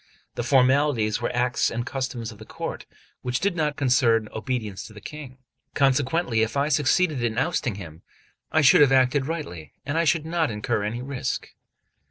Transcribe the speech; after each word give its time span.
The 0.33 0.41
formalities 0.41 1.21
were 1.21 1.31
acts 1.31 1.69
and 1.69 1.85
customs 1.85 2.31
of 2.31 2.39
the 2.39 2.43
court, 2.45 2.87
which 3.21 3.39
did 3.39 3.55
not 3.55 3.75
concern 3.75 4.29
obedience 4.33 4.83
to 4.87 4.93
the 4.93 4.99
King; 4.99 5.37
consequently, 5.75 6.41
if 6.41 6.57
I 6.57 6.69
succeeded 6.69 7.23
in 7.23 7.37
ousting 7.37 7.75
him, 7.75 8.01
I 8.51 8.61
should 8.61 8.81
have 8.81 8.91
acted 8.91 9.27
rightly, 9.27 9.73
and 9.85 10.09
should 10.09 10.25
not 10.25 10.49
incur 10.49 10.81
any 10.81 11.03
risk. 11.03 11.49